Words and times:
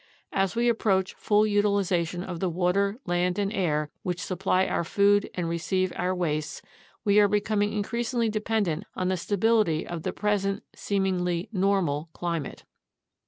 As 0.31 0.55
we 0.55 0.67
approach 0.67 1.13
full 1.13 1.45
utilization 1.45 2.23
of 2.23 2.39
the 2.39 2.49
water, 2.49 2.97
land, 3.05 3.37
and 3.37 3.53
air, 3.53 3.91
which 4.01 4.19
supply 4.19 4.65
our 4.65 4.83
food 4.83 5.29
and 5.35 5.47
receive 5.47 5.93
our 5.95 6.15
wastes, 6.15 6.63
we 7.05 7.19
are 7.19 7.27
becoming 7.27 7.71
in 7.71 7.83
creasingly 7.83 8.31
dependent 8.31 8.85
on 8.95 9.09
the 9.09 9.15
stability 9.17 9.85
of 9.85 10.01
the 10.01 10.11
present 10.11 10.63
seemingly 10.73 11.49
"normal" 11.53 12.09
climate. 12.13 12.63